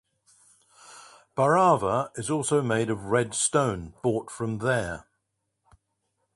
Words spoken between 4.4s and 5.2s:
there.